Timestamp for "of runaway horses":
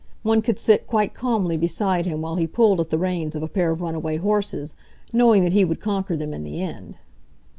3.69-4.73